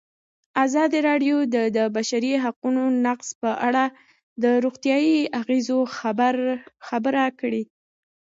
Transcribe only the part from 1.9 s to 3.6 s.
بشري حقونو نقض په